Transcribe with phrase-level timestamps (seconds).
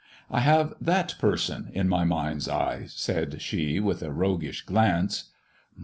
[0.31, 5.25] ''I have that person in my mind's eye," said she, with a roguish glance.